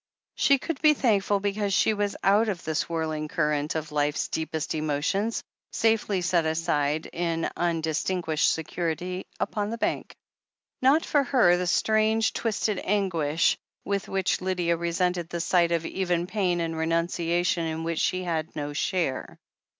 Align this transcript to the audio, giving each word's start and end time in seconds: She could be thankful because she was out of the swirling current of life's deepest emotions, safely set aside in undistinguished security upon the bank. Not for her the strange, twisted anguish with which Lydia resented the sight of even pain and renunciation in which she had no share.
She 0.33 0.57
could 0.57 0.81
be 0.81 0.95
thankful 0.95 1.39
because 1.39 1.75
she 1.75 1.93
was 1.93 2.15
out 2.23 2.49
of 2.49 2.63
the 2.63 2.73
swirling 2.73 3.27
current 3.27 3.75
of 3.75 3.91
life's 3.91 4.29
deepest 4.29 4.73
emotions, 4.73 5.43
safely 5.71 6.21
set 6.21 6.43
aside 6.43 7.05
in 7.05 7.47
undistinguished 7.55 8.51
security 8.51 9.27
upon 9.39 9.69
the 9.69 9.77
bank. 9.77 10.15
Not 10.81 11.05
for 11.05 11.21
her 11.21 11.55
the 11.55 11.67
strange, 11.67 12.33
twisted 12.33 12.81
anguish 12.83 13.59
with 13.85 14.09
which 14.09 14.41
Lydia 14.41 14.75
resented 14.75 15.29
the 15.29 15.39
sight 15.39 15.71
of 15.71 15.85
even 15.85 16.25
pain 16.25 16.61
and 16.61 16.75
renunciation 16.75 17.67
in 17.67 17.83
which 17.83 17.99
she 17.99 18.23
had 18.23 18.55
no 18.55 18.73
share. 18.73 19.37